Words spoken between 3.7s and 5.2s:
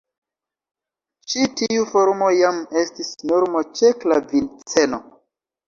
ĉe klaviceno.